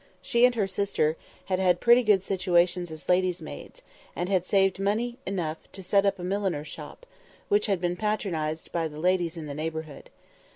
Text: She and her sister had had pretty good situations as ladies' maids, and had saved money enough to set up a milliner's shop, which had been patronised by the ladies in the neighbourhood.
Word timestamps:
She 0.19 0.45
and 0.45 0.55
her 0.55 0.65
sister 0.65 1.15
had 1.45 1.59
had 1.59 1.79
pretty 1.79 2.01
good 2.01 2.23
situations 2.23 2.89
as 2.89 3.07
ladies' 3.07 3.39
maids, 3.39 3.83
and 4.15 4.29
had 4.29 4.47
saved 4.47 4.79
money 4.79 5.19
enough 5.27 5.59
to 5.73 5.83
set 5.83 6.07
up 6.07 6.17
a 6.17 6.23
milliner's 6.23 6.69
shop, 6.69 7.05
which 7.49 7.67
had 7.67 7.79
been 7.79 7.95
patronised 7.95 8.71
by 8.71 8.87
the 8.87 8.97
ladies 8.99 9.37
in 9.37 9.45
the 9.45 9.53
neighbourhood. 9.53 10.09